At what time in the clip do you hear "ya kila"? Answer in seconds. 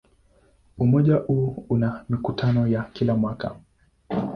2.67-3.15